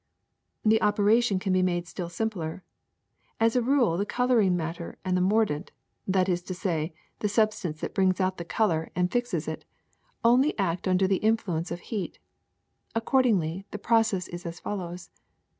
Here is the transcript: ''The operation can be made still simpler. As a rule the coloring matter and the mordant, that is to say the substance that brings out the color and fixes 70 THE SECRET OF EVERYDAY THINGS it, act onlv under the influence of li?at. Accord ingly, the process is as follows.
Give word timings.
''The 0.65 0.81
operation 0.81 1.37
can 1.37 1.53
be 1.53 1.61
made 1.61 1.87
still 1.87 2.09
simpler. 2.09 2.63
As 3.39 3.55
a 3.55 3.61
rule 3.61 3.97
the 3.97 4.03
coloring 4.07 4.57
matter 4.57 4.97
and 5.05 5.15
the 5.15 5.21
mordant, 5.21 5.69
that 6.07 6.27
is 6.27 6.41
to 6.45 6.55
say 6.55 6.91
the 7.19 7.29
substance 7.29 7.81
that 7.81 7.93
brings 7.93 8.19
out 8.19 8.37
the 8.39 8.43
color 8.43 8.89
and 8.95 9.11
fixes 9.11 9.43
70 9.43 9.59
THE 9.59 9.61
SECRET 9.61 9.67
OF 9.77 10.33
EVERYDAY 10.33 10.41
THINGS 10.47 10.53
it, 10.53 10.61
act 10.63 10.85
onlv 10.85 10.89
under 10.89 11.07
the 11.07 11.15
influence 11.17 11.69
of 11.69 11.91
li?at. 11.91 12.17
Accord 12.95 13.25
ingly, 13.25 13.65
the 13.69 13.77
process 13.77 14.27
is 14.29 14.43
as 14.47 14.59
follows. 14.59 15.11